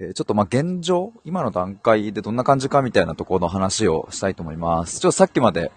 [0.00, 4.98] えちょっとまあ現状、今の段階でどんな感じかみたいなところの話をしたいと思います。
[4.98, 5.70] ちょっとさっきまで、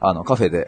[0.00, 0.66] あの、カフェで、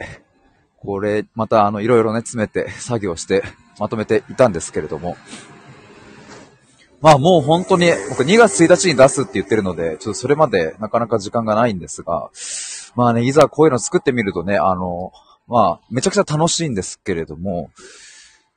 [0.79, 3.43] これ、またあの、いろいろね、詰めて、作業して、
[3.79, 5.17] まとめていたんですけれども、
[7.01, 12.31] まあもう本当に、僕2月1日に出すって言ってるので、ちょっとそれまでなかなか時間がないんですが、
[12.95, 15.13] まあね、いざこういうの作ってみるとね、あの、
[15.49, 17.71] まあ、めちゃくちゃ楽しいんですけれども、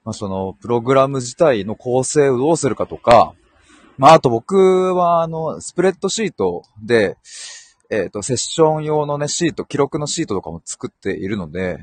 [0.04, 3.34] まあその、プログラム自体の構成をどうするかとか、
[4.00, 7.18] まああと僕はあの、スプレッドシートで、
[7.90, 11.80] えっ、と、セッション用のね、シート、記録のシートとかも作っているので、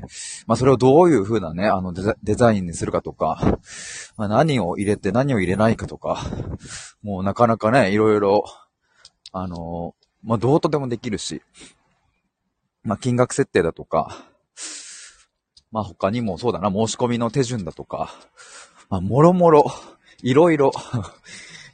[0.47, 3.59] まあそれをどういう風なね、あのデザ、デザインにするかとか、
[4.17, 6.25] まあ何を入れて何を入れないかとか、
[7.03, 8.45] もうなかなかね、いろいろ、
[9.31, 11.43] あの、まあどうとでもできるし、
[12.83, 14.25] まあ金額設定だとか、
[15.71, 18.11] まあ他にもそうだな、申し込みの手順だとか、
[18.89, 19.71] まあもろもろ、
[20.23, 20.71] いろいろ、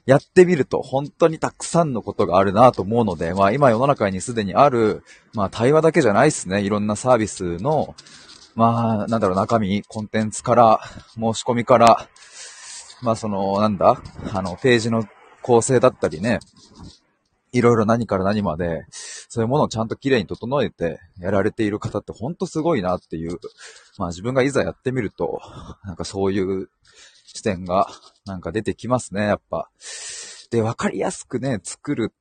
[0.06, 6.62] やってみると本当にたくさんのことがあるなと思うので、まあ今世の中にすでにある、まあ対話だけじゃないですね。
[6.62, 7.96] いろんなサービスの、
[8.56, 10.80] まあなんだろう、中身、コンテンツから、
[11.16, 12.08] 申し込みから、
[13.02, 14.02] まあその、なんだ、
[14.34, 15.06] あの、ページの
[15.42, 16.40] 構成だったりね、
[17.54, 23.40] いろいろ何から何まで、そういうものをちゃんと綺麗に整えてやられている方ってほんとすごいなっていう、
[23.98, 25.40] まあ自分がいざやってみると、
[25.86, 26.70] なんかそういう
[27.34, 27.88] 視点が
[28.26, 29.70] なんか出てきますね、やっぱ。
[30.52, 32.14] で、わかりやすくね、作る、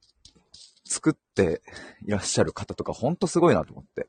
[0.84, 1.62] 作って
[2.06, 4.08] いらっしゃる方とかほんとすごいなと思って。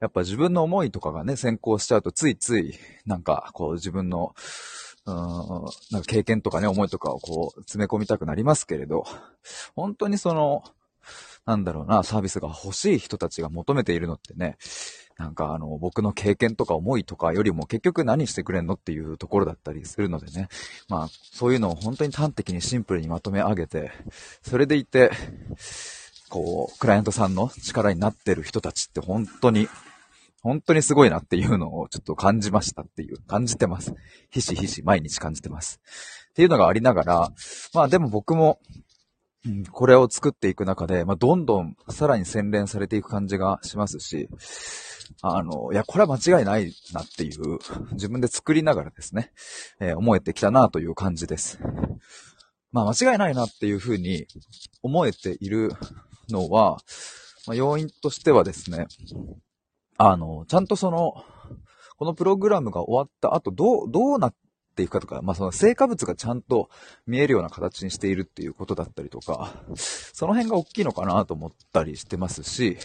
[0.00, 4.34] やっぱ自分の思いとかがね、先行しちゃうとついつい、なんかこう自分の、
[5.04, 5.14] うん、
[5.90, 9.04] なんか経験とかね、思いとかをこう詰め込みたくなりますけれど、
[9.76, 10.64] 本当にその、
[11.46, 14.56] なんだろうな、サービスが欲しい人たちが求めているのってね、
[15.20, 20.48] なんかあの、僕の経験とか思いとかよりも結局何してくれんのっていうところだったりするのでね。
[20.88, 23.92] まあ、そういうのを本当に端的にシンプルにまとめ上げて、
[24.42, 25.10] それでいて、
[26.30, 29.68] こう、クライアントさんの力になってる人たちって本当に、
[30.42, 33.94] 本当にすごいなっていうのをちょっと感じましたっていう、感じてます。
[34.30, 35.80] ひしひし毎日感じてます。
[36.30, 37.32] っていうのがありながら、
[37.74, 38.58] まあでも僕も、
[39.46, 44.28] うんこれを作っていく中で、まあ、どんどんさらに洗練されていく感じがしますし、
[45.22, 47.58] あの、いや、これは間違いないなっていう、
[47.92, 49.32] 自分で作りながらですね、
[49.80, 51.58] えー思えてきたなという感じです。
[52.72, 54.26] まあ、間違いないなっていうふうに
[54.82, 55.72] 思えている
[56.28, 56.78] のは、
[57.46, 58.86] まあ、要因としてはですね、
[59.96, 61.14] あの、ちゃんとその、
[61.96, 64.34] このプログラムが終わった後、どう、どうなっ
[64.74, 66.68] ていくかとか、まあ、その成果物がちゃんと
[67.06, 72.78] 見えるような形にしているっていうことだったりとか、その辺が大きいのかなと思ったりしてますし、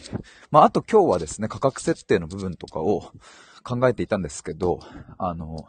[0.51, 3.11] まあ、あと今日はですね、価格設定の部分とかを
[3.63, 4.79] 考えていたんですけど、
[5.17, 5.65] あの、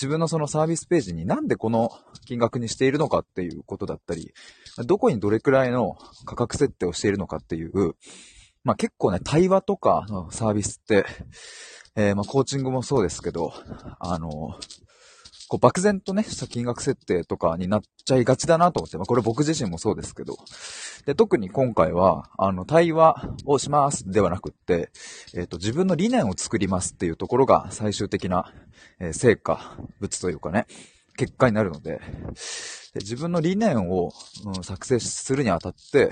[0.00, 1.92] 自分のそのサービスページになんでこの
[2.24, 4.32] 金額にしているのかっていうことだったり、
[4.86, 7.94] どこにどれくらいの価格設定をしているのかっていう、
[8.64, 11.04] まあ結構ね、対話とかのサービスって、
[11.96, 13.52] えーまあコーチングもそうですけど、
[13.98, 14.58] あの、
[15.50, 20.36] こう漠然とね、した金額設定とかになっちゃいがちだなと思って、まあこれ僕自身もそうですけど、
[21.06, 24.90] で、特に今回は、あの、対話をしますではなくって、
[25.34, 28.52] えっ、と、自分の理念を作りますっていうところが最終的な、
[29.00, 30.66] えー成果物というかね、
[31.16, 32.00] 結果になるので、
[32.94, 34.12] で自分の理念を、
[34.46, 36.10] うん作成するにあたって、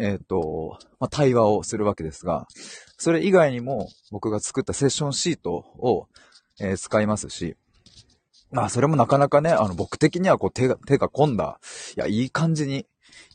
[0.00, 2.48] えっ、と、まあ、対話をするわけですが、
[2.96, 6.08] それ以外にも僕が作ったセッションシートを、
[6.60, 7.54] えー使いますし、
[8.50, 11.60] まあ、それもなかなかね、あの、僕的にはこう手が、手が込んだ、
[11.96, 12.84] いや、いい感じに、い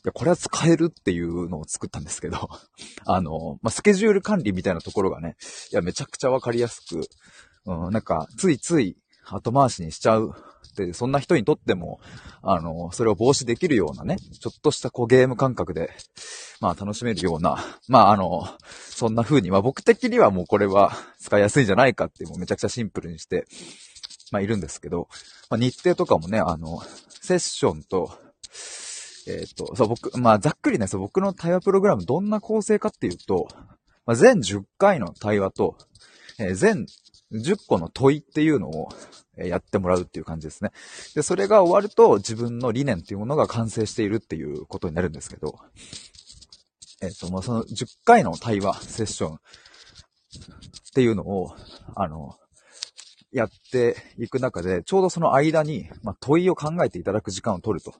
[0.04, 2.48] や、これは使えるっていうのを作ったんですけど、
[3.06, 5.36] あの、まあ、スケジュール管理みたいなところがね、
[5.72, 7.02] いや、めちゃくちゃわかりやすく、
[7.66, 10.34] うん、なんか、ついつい後回しにしちゃう。
[10.76, 12.00] で、そんな人にとっても、
[12.42, 15.90] あの、それを防止できるようなね、ちょっとしたこうゲーム感覚で、
[16.60, 18.48] まあ楽しめるような、まああの、
[18.88, 23.46] そんな風に、まあ僕的にはもうこれは使いやすいんじゃないかって、もうめちゃくちゃシンプルにして、
[24.34, 25.08] まあいるんですけど、
[25.48, 28.10] まあ日程とかもね、あの、セッションと、
[29.28, 33.46] えっ、と、そう僕、まあざっくりね、そう僕の対話プログラムどんな構成かっていうと、
[34.06, 35.76] まあ全10回の対話と、
[36.38, 36.86] えー全
[37.32, 38.88] 10個の問いっていうのを
[39.36, 40.70] えやってもらうっていう感じですね。
[41.14, 45.58] で、それが終わると自分の理念っていうものが完成しているっていうことになるんですけど、
[47.02, 49.38] えっ、と、まあ、その10回の対話、セッションっ
[50.94, 51.56] ていうのを、
[51.96, 52.36] あの、
[53.34, 57.90] やっていく中で、ちょうどその間に、まあ、問いを考えていただく時間を取ると。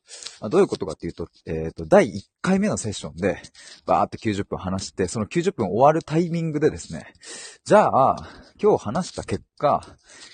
[0.40, 3.42] まあ、どういうことかっていうと、えっ、ー、と、第1回目のセッションで、
[3.84, 7.14] バーって90分話して、その90分終わるタイミングでですね、
[7.64, 8.30] じゃあ、
[8.62, 9.84] 今日話した結果、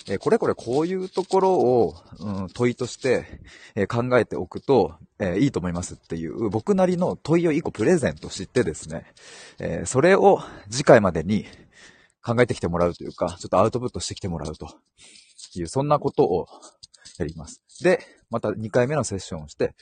[0.07, 3.41] えー、これこれこういうところを、うん、問いとして、
[3.75, 9.07] えー、考えておくと、え、いいと思いますっていう僕なりの問いを1個プレゼントしてですね、
[9.59, 11.47] えそれを次回までに
[12.23, 14.69] 考えてきてもらうというか、ちょっとアウトプットしてきてもらうと
[15.55, 16.47] いう、そんなことを
[17.19, 17.63] やります。
[17.83, 18.01] で、
[18.31, 19.75] また2回目のセッションをして、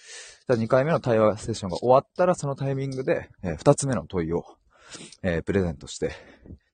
[0.48, 4.44] じゃ2回目の対話セッションが終わったらそのタイミングで、え2つ目の問いを、
[5.22, 6.10] え、プレゼントしてっ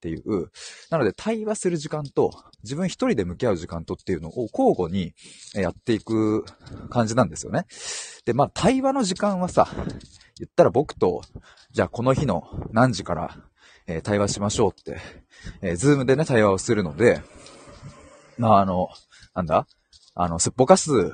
[0.01, 0.51] ていう、
[0.91, 2.31] なので対話する時間と
[2.63, 5.15] 自分一人で向き合う時間とっていうのを交互に
[5.55, 6.45] やっていく
[6.91, 7.67] 感じなんですよね。
[8.25, 9.69] で、まあ対話の時間はさ、
[10.39, 11.23] 言ったら僕と、
[11.73, 13.37] じゃあこの日の何時から
[13.87, 14.99] えー、対話しましょうって、
[15.63, 17.21] えー、ズームでね、対話をするので、
[18.39, 18.89] まあ、あの、
[19.35, 19.67] なんだ？
[20.15, 21.13] あの、すっぽかす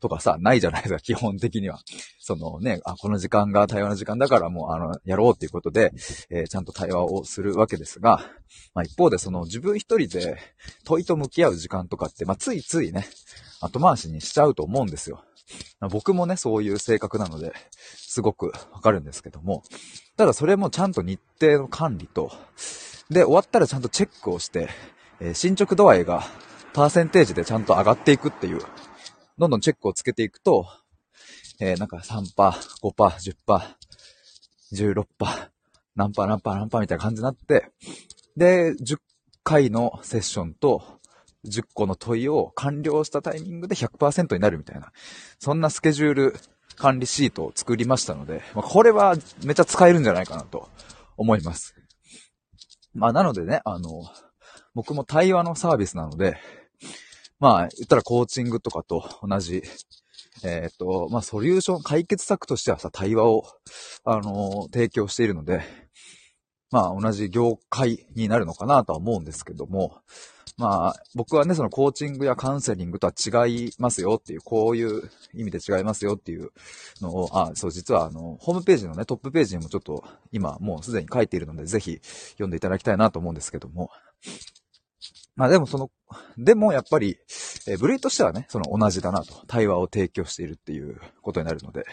[0.00, 1.80] とかさ、ないじゃないですか、 基本的には。
[2.20, 5.92] そのね、あ、この時間が対話の時間だからもう、あの、やろうっていうことで、
[6.28, 8.18] えー、ちゃんと対話をするわけですが、
[8.74, 10.38] まあ一方でその自分一人で
[10.84, 13.06] 問いと向き合う時間とかって、まあついついね、
[13.60, 15.24] 後回しにしちゃうと思うんですよ。
[15.90, 17.52] 僕もね、そういう性格なので、
[17.96, 19.62] すごくわかるんですけども、
[20.16, 22.32] ただそれもちゃんと日程の管理と、
[23.10, 24.68] で、終わったらちゃんとチェックをして、
[25.20, 26.24] えー、進捗度合いが
[26.72, 28.60] パーセンテージでちゃんと上がっていくっていう、
[29.38, 30.66] どんどんチェックをつけていくと、
[31.60, 33.62] えー、なんか3%、5%、10%、
[34.72, 35.04] 16%、
[35.96, 37.70] 何パー何パー何パーみたいな感じになって、
[38.36, 38.98] で、10
[39.44, 40.82] 回のセッションと
[41.44, 44.92] 10個の問いを完了したタイミングで100%になるみたいな、
[45.38, 46.36] そんなスケジュール
[46.76, 50.68] 管理シートを作りましたので、まあ、これはめっちゃ使えるんじゃないかなと
[51.16, 51.74] 思います。
[52.94, 54.04] まあ、なのでね、あの、
[54.74, 56.36] 僕も対話のサービスなので、
[57.38, 59.62] まあ、言ったらコーチングとかと同じ、
[60.44, 63.44] えっ、ー、と、まあ、ソリューション、解決策としてはさ、対話を、
[64.04, 65.62] あの、提供しているので、
[66.74, 70.00] まあ、同じ業界になるのかなとは思うんですけども、
[70.58, 76.50] まあ、僕はね、そのコーチングやカウンセリングとは違いますよっていう、こういう意味で違いますよっていう
[77.00, 82.00] のを、あ、そう、実はあの、ホームページのね、トップページにもちょっと今もうすでに書いているので、ぜひ
[82.32, 83.90] 読んでいただきたいなと思うんですけども。
[85.36, 85.92] まあでもその、
[86.36, 87.18] でもやっぱり、
[87.68, 91.84] えー、部類としてはね、その同じだなと、対話を提供しているっていうことになるので。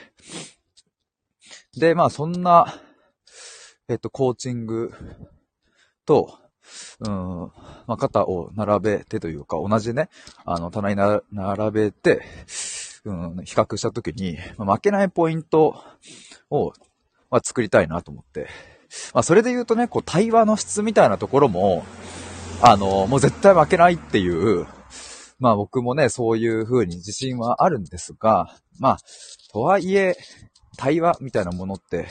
[1.77, 2.81] で、まあそんな、
[3.91, 4.93] えっと、コーチング
[6.05, 6.39] と、
[7.01, 7.51] うん、
[7.87, 10.09] まあ、肩を並べてというか、同じね、
[10.45, 10.95] あの、棚に
[11.31, 12.21] 並べて、
[13.03, 15.75] うん、比較したときに、まあ、負けないポイント
[16.49, 16.71] を、
[17.29, 18.47] まあ、作りたいなと思って。
[19.13, 21.83] まあ、それで言うとね、こう、対話の質みたいなところも、
[22.61, 24.67] あの、もう絶対負けないっていう、
[25.39, 28.97] まあ僕もね、そういう風に自信はあるんですが、まあ、
[29.51, 30.15] とはいえ、
[30.77, 32.07] 対話みたいなものって、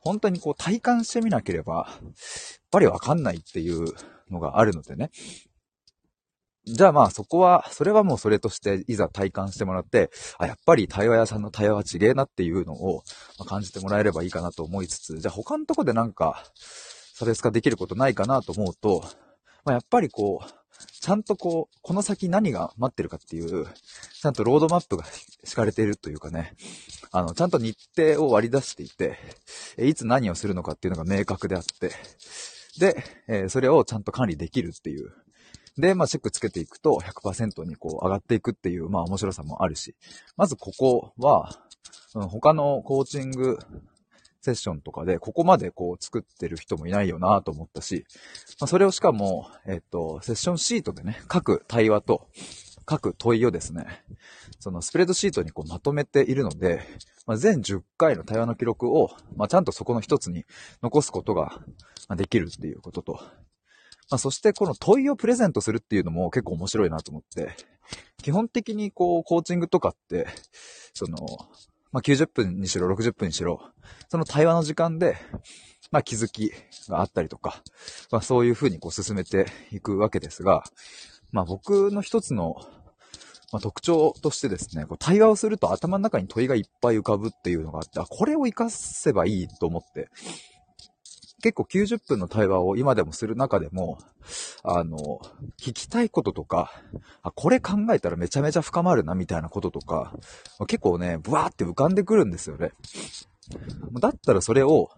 [0.00, 2.12] 本当にこう体感してみなければ、やっ
[2.70, 3.86] ぱりわかんないっていう
[4.30, 5.10] のがあるのでね。
[6.66, 13.02] じゃあまあそこは、それはもうそれとしていざ体感してもらって、あ、やっぱり対話屋さんの対話は違えなっていうのを
[13.46, 16.42] 感じてもらえればいいかなと思いつつ、じゃあ他のとこでなんか
[17.14, 19.04] 差別化できることないかなと思うと、
[19.64, 20.64] まあ、やっぱりこう、
[21.00, 23.66] ちゃんとこう、この先何が待ってるかっていう、
[24.24, 25.04] ちゃんとロードマップが
[25.44, 26.54] 敷かれているというかね、
[27.12, 29.18] あの、ちゃんと日程を割り出していて、
[29.76, 31.90] いつ何をするのかっていうのが明確であって、
[32.78, 35.12] で、え、それをちゃんと管理できるっていう。
[35.76, 39.94] で、まあ、チェックつけていくと100%にこう上がっていくっていう、まあ、面白さもあるし、
[40.38, 41.60] まずここは、
[42.14, 43.58] うん、他のコーチング
[44.40, 48.06] セッションとかで、ここまでこう作ってる人もいないよなと思ったし、
[48.58, 52.28] まあ、それをしかも、えっと、セッションシートでね、各対話と、
[52.84, 54.04] 各問いをですね、
[54.60, 56.82] そのスプレッドシートにこうまとめているので、
[57.26, 60.44] まあ、全10回の対話の記録を、まあ、ちゃんとそこの一つに
[60.82, 61.60] 残すことが
[62.16, 63.12] できるっていうことと、
[64.10, 67.56] まあ、そしてこの問いをプレゼントするっていうのも結構面白いなと思って、
[68.22, 70.26] 基本的にこう、コーチングとかって、
[70.94, 71.18] その、
[71.92, 73.60] まあ、90分にしろ60分にしろ、
[74.08, 75.16] その対話の時間で、
[75.90, 76.52] まあ、気づき
[76.88, 77.62] があったりとか、
[78.10, 80.64] まあ、そういうふうにこう進めていくわけですが、
[81.32, 82.56] まあ、僕の一つの
[83.52, 90.10] まあ、特徴としてですね、こう対話をすると頭の中に問いがいっぱい浮かぶっていうのがあって、あ、これを活かせばいいと思って、
[91.44, 93.98] 結構90分の対話を今でもする中でも、
[94.62, 95.20] あの、
[95.60, 96.72] 聞きたいこととか、
[97.22, 100.16] あ、これ考えたらめちゃめちゃ深まるなみたいなこととか、
[100.66, 102.72] 結構ね、ブワーって浮かんでくるんですよね。
[104.00, 104.90] だったらそれを、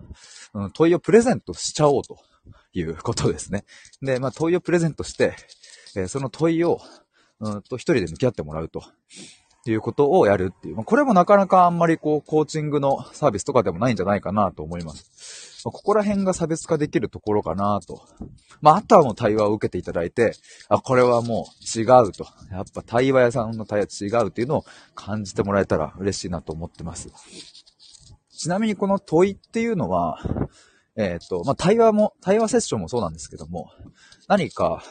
[0.54, 2.18] うん、問いをプレゼントしちゃおうと
[2.72, 3.64] いうことですね。
[4.00, 5.34] で、まあ問いをプレゼントして、
[5.96, 6.80] えー、その問いを
[7.40, 8.82] うんと、一人で向き合ってもらうと。
[9.70, 10.76] いうことをやるっていう。
[10.76, 15.62] ま、これもなかなかあんまりこう、コーチングのサービスとかでもないんじゃないかなと思います。
[15.64, 18.02] ま、ここら辺が差別化できるところかなと。
[18.60, 20.34] まあ、あとはもう対話を受けていただいて、
[20.68, 22.26] あ、これはもう違うと。
[22.50, 24.64] やっぱ対話屋さんの対話違うっていうのを
[24.94, 27.10] 感じてもらえたら嬉しいなと思ってます。
[28.30, 30.20] ちなみにこの問いっていうのは、
[30.94, 33.70] えっ、と、まあ、対話も、対話セッションもそうなんですけども、
[34.28, 34.82] 何か、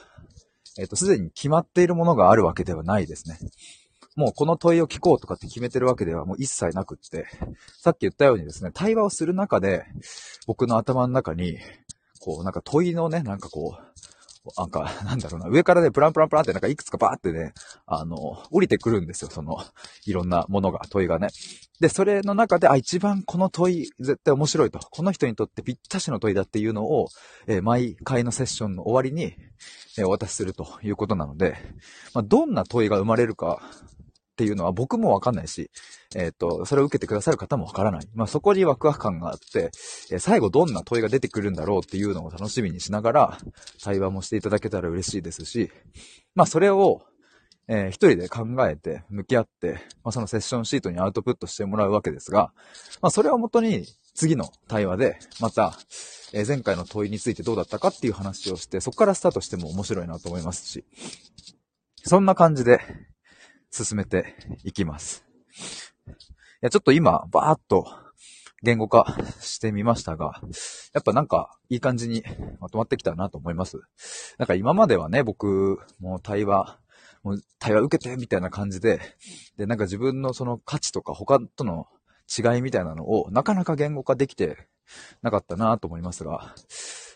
[0.78, 3.38] えっ、ー、と、すでに決まっているものがあるわけではないですね。
[4.16, 7.26] もうこの問いを聞こうとかって決めてるわけではもう一切なくって、
[7.78, 9.86] さっき言ったようにですね、対話をする中で、
[10.48, 11.58] 僕の頭の中に、
[12.22, 14.15] こう、なんか問いのね、なんかこう、
[14.58, 17.54] なんか、 なんだろうな、上からね、プランプランプランってなんかいくつかバーってね、
[17.86, 18.18] あの、
[18.52, 19.58] 降りてくるんですよ、その、
[20.06, 21.30] いろんなものが、問いがね。
[21.80, 24.80] で、それの中で、あ、一番この問い、絶対面白いと。
[24.80, 27.08] この人にとってぴったしの問いだっていうのを、
[27.48, 29.36] えー、毎回のセッションの終わりに、
[29.98, 31.58] えー、お渡しするということなので、
[32.14, 33.62] まあ、どんな問いが生まれるか、
[34.36, 35.72] っていうのは僕もわかんないし、
[36.16, 38.08] えっ、ー、と、それを受けてくださる方もわからない。
[38.16, 39.72] まあ、そこにワクワク感があって、
[40.12, 43.38] えー、最後どんな問いが出てくるんだろうっていうのを楽しみにしながら、
[43.84, 45.72] 対話もしていただけたら嬉しいですし、
[46.34, 47.02] まあ、それを、
[47.68, 52.54] えー、一人で考えて、向き合って、まあ、そのセッションシートにアウトプットしてもらうわけですが、
[53.02, 55.78] まあ、それをもとに、次の対話で、また、
[56.32, 60.86] えー、前回の問いについてどうだったかっていう話をして、そこからスタートしても面白いなと思いますし、
[62.06, 62.80] そんな感じで、
[63.72, 65.26] 進めていきます。
[66.66, 67.88] や、ちょっと今、バーっと
[68.64, 70.42] 言語化してみましたが、
[70.94, 72.24] やっぱなんかいい感じに
[72.60, 73.82] まとまってきたなと思います。
[74.40, 76.80] なんか今まではね、僕、もう対話、
[77.22, 79.00] もう対話受けてみたいな感じで、
[79.58, 81.88] で、なんか自分のその価値とか他との
[82.36, 84.68] 違いみたいなのをなかなか言語化できて
[85.22, 86.56] なかったなと思いますが、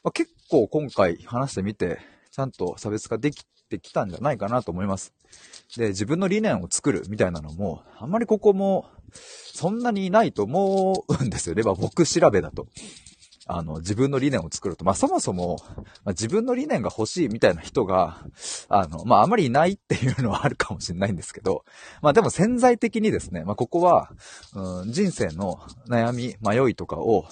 [0.04, 5.12] まあ、結構今回話してみて、ちゃんと差別化できてきたんじゃないかなと思います。
[5.76, 11.64] で、自分の理念を作るみたいなのも、あんまりここも、そんなにいないと思うんですよね。
[11.64, 12.68] まあ僕調べだと。
[13.52, 14.86] あの、自分の理念を作ると。
[14.86, 18.24] まあ、そもそも、まあ、自分の理念が欲しいみたいな人が、
[18.70, 21.66] あの、まあ、あまりいないっていうのはあるかもしれないんですけど、
[22.04, 24.12] まあ、でも潜在的にですね、まあ、ここは、
[24.54, 27.26] うん、人生の悩み、迷いとかを、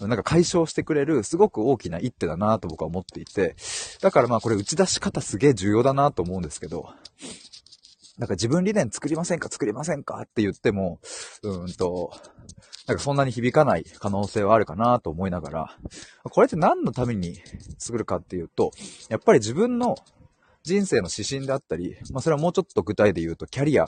[0.00, 3.54] なんか解消してくれる、すごく大きな一手だなと僕は思っていて、
[4.02, 6.88] だからまあ、これ打ち出し方すげえ重要だなと思うんですけど、
[8.20, 9.48] なんか自分理念作りませんか？
[9.48, 10.20] 作りませんか？
[10.20, 11.00] って言っても、
[11.42, 12.12] うんと、
[12.86, 15.76] なんかそんなに響かない可能性はあるかなと思いながら、
[16.24, 17.40] これって何のために
[17.78, 18.72] 作るかっていうと、
[19.08, 19.96] やっぱり自分の
[20.62, 23.86] 人生の指針であったり、まあそれはもうちょっと具体で言うと、キャリア、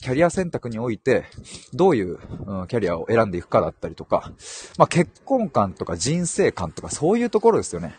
[0.00, 1.26] キャリア選択において、
[1.74, 4.32] どういう、うん、キャリアを選んでいくかだったりとか、
[4.78, 7.94] まあ結婚観とか人生観とかそういうところですよね。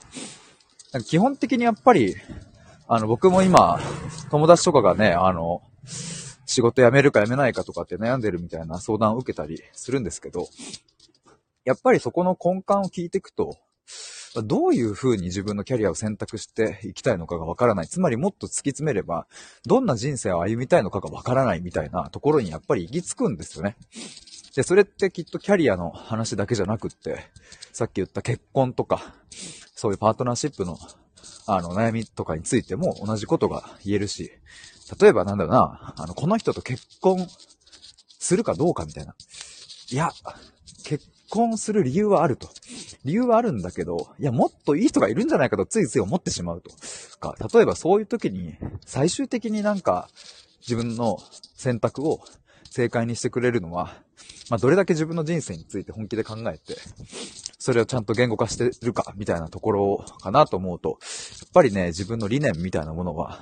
[1.05, 2.15] 基本的にやっぱり、
[2.87, 3.79] あの僕も今、
[4.31, 5.61] 友達とかがね、あの、
[6.45, 10.47] 仕事辞めるか辞めないかとかって悩んでるみたいな相談を受けたりするんですけど、
[11.63, 13.57] やっぱりそこの根幹を聞いていくと、
[14.43, 17.87] どういう風に自分のキャリアを選択していきたいのかがわからない。
[17.87, 19.27] つまりもっと突き詰めれば、
[19.65, 23.77] どんな人生を歩みたいのかがわからないみたいなところにやっぱり行き着くんですよね。
[24.55, 27.19] で、それってきっとキャリアの話だけじゃなくって、
[27.71, 29.15] さっき言った結婚とか、
[29.75, 30.77] そういうパートナーシップの、
[31.47, 34.31] あの、悩みとかについても同じことが言えるし、
[34.99, 37.27] 例えばなんだろうな、あの、この人と結婚
[38.19, 39.15] するかどうかみたいな。
[39.91, 40.11] いや、
[40.83, 42.49] 結婚する理由はあると。
[43.03, 46.71] 理由はあるんだけど、いや、もっといい人がいるんじゃないかとついつい思ってしまうと。
[47.19, 50.09] か、例えばそういう時に、最終的になんか、
[50.61, 51.19] 自分の
[51.55, 52.21] 選択を
[52.69, 53.95] 正解にしてくれるのは、
[54.49, 56.75] まあ、どれだけ自分の人生について本気で考えて、
[57.65, 63.39] それをちゃんと言語化してるか、みたいなところかなと思うと、やっぱりね、自分の理念みたいなものは、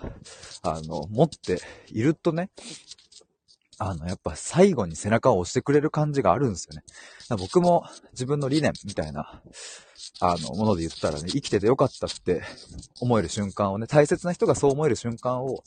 [0.61, 2.49] あの、持っているとね、
[3.79, 6.83] あの、やっぱ最後に背中を押してくれる感じがあるんですよね。
[7.37, 9.41] 僕も自分の理念みたいな、
[10.21, 12.43] あの、もので言ったらね、生きててよかったって
[13.01, 15.65] 思える瞬間をね、大切な人がそう思える瞬間を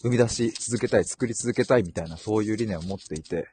[0.00, 3.48] 生み出し続けたい、作り続けたいみたいな、そういう理念を持っていて、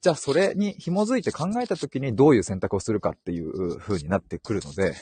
[0.00, 4.94] じゃあそれに紐づいて考えた時にどういう選択をするかっていう風になってくるので、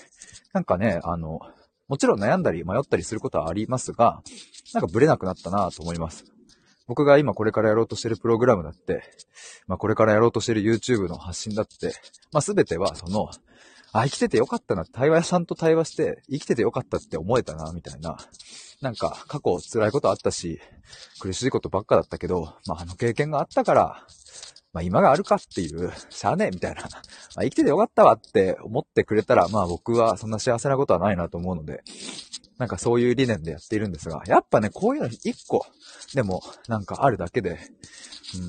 [0.52, 1.40] なんかね、あの、
[1.86, 4.22] もちろん悩んだり迷ったりすることはありますが、
[4.74, 6.24] なんかブレなくなったなと思います。
[6.88, 9.02] 僕が今これからやろうとしてるプログラムだって、
[9.66, 11.92] まあこれからやろうとしてる YouTube の発信だって、
[12.32, 13.30] まあすべてはその、
[13.92, 18.18] あ、生きててよかったな、対話屋さんと対話して生きててよかったって思えたな、みたいな。
[18.80, 20.60] なんか過去辛いことあったし、
[21.20, 24.06] 苦しいことばっかだったけど、まああの経験があったから、
[24.78, 26.82] まあ今があるかっていう、しゃあねえみたいな、
[27.34, 31.82] まあ生きててよかったわって思ってくれたら、まあ僕はそんな幸せなことはないなと思うので、
[32.58, 35.66] なんかそういう理念でやっているんですが、やっぱね、こういうの一個
[36.14, 37.58] でもなんかあるだけで、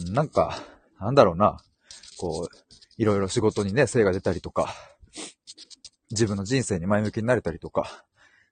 [0.07, 0.61] うん、なんか、
[0.99, 1.57] なんだろうな、
[2.17, 2.55] こう、
[2.97, 4.75] いろいろ仕事にね、精が出たりとか、
[6.11, 8.05] 自分の人生に前向きになれたりとか、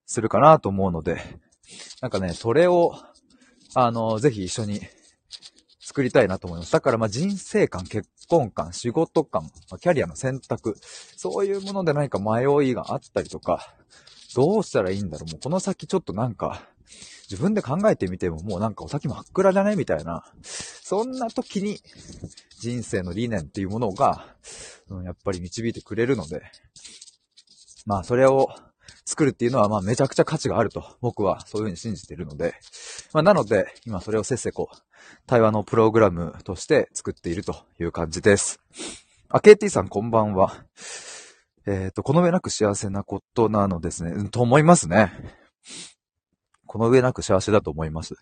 [0.05, 1.21] するかなと思うので、
[2.01, 2.95] なんかね、それを、
[3.75, 4.81] あの、ぜひ一緒に
[5.97, 6.71] 作りたいなと思います。
[6.71, 9.49] だからまあ人生観、結婚観、仕事観、
[9.81, 13.73] キャリアの選択、そういうもので何か迷いがあったりとか、
[14.35, 16.61] どうしたらいいんだろうもうこの先ちょっとなんか、
[17.27, 20.23] 自分で考えてみてももうなんかお先真っ暗じゃねみたいな。
[20.43, 21.79] そんな時に
[22.59, 24.35] 人生の理念っていうものが、
[24.89, 26.43] うん、やっぱり導いてくれるので、
[27.87, 28.49] まあそれを
[29.07, 32.55] 作るっていうのはまあめちゃくちゃ価値があると僕はそういうふうに信じているので、
[33.13, 34.77] まあなので今それをせっせこう
[35.25, 38.59] 対話のプログラムとして作っているという感じです。
[39.29, 40.53] あ、KT さんこんばんは。
[41.65, 44.11] えっ、ー、と、この上なく幸せなことなのですね。
[44.11, 45.11] うん、と思いますね。
[46.65, 48.15] この上なく幸せだと思います。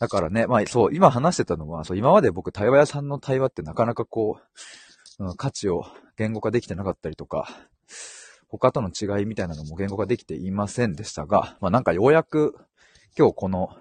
[0.00, 4.40] だからね、まあそう、今話してたのは、そう、今まで僕対話屋さんの対話ってなかなかこ
[5.18, 5.84] う、うん、価値を
[6.18, 7.48] 言語化できてなかったりとか、
[8.48, 12.56] 他との違いみたいなのも言語化できていませんでしたが、まあなんかようやく
[13.16, 13.76] 今日この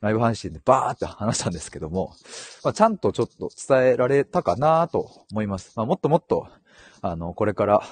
[0.00, 2.14] ライブ配信でバーって話したんですけども、
[2.62, 5.72] まあ、ちゃんとちょっと伝えられたかなと思います。
[5.74, 6.46] まあ、もっともっと、
[7.02, 7.82] あの、これから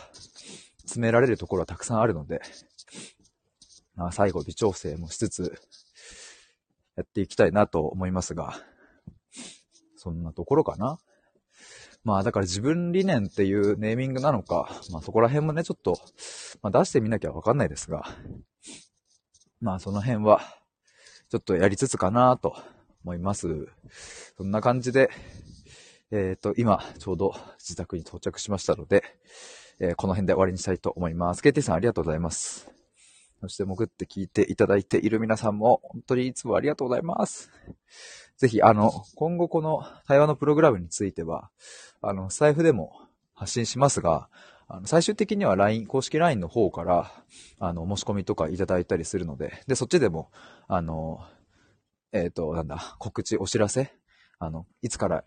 [0.83, 2.41] 詰められるところはたくさんあるので、
[3.97, 5.61] まあ、最後微調整もしつつ、
[6.95, 8.55] やっていきたいなと思いますが、
[9.97, 10.99] そんなところかな？
[12.05, 15.99] まあだから自分理念っていうネーミングなのか、まあそこら辺もね、ちょっと、
[16.63, 18.05] まあ出してみなきゃわかんないですが、
[19.61, 20.41] まあその辺は、
[21.29, 22.57] ちょっとやりつつかなと
[23.05, 23.69] 思います。
[24.37, 25.11] そんな感じで、
[26.13, 29.03] えっ、ー、と、今、ちょうど自宅に到着しましたので、
[29.81, 31.41] えー、この辺で終わりにしたいと思います。
[31.43, 32.71] KT さんありがとうございます。
[33.41, 37.51] そして潜って聞いていただいている皆さんも、本当にいつもありがとうございます。
[38.37, 41.51] ぜひ、あの、今後この対話のプログラムについては、
[42.03, 43.01] あの、財布でも
[43.35, 44.29] 発信しますが、
[44.69, 47.13] あの、最終的には LINE、公式 LINE の方から、
[47.59, 50.31] あの、申し込みとかいただいたりするので、で、そっちでも、
[50.69, 51.21] あの、
[52.13, 53.93] えっ、ー、と、なんだ、告知、お知らせ、
[54.39, 55.25] あの、いつから、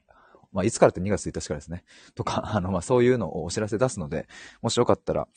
[0.51, 1.83] まあ、いつからって2月1日からですね。
[2.15, 4.27] とか、 あの、まあ、そういうのをお知らせ出すので、
[4.61, 5.27] もしよかったら、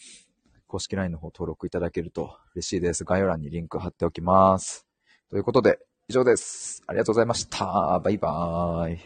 [0.66, 3.04] 公式 LINE の方登録いただけると嬉しいです。
[3.04, 4.87] 概要欄にリンク貼っておきます。
[5.30, 6.82] ということで、以上です。
[6.86, 8.00] ありがとうございました。
[8.00, 9.00] バイバーイ。